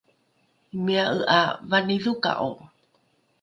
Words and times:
imia’e 0.75 1.19
’a 1.39 1.41
vanidhoka’o? 1.69 2.51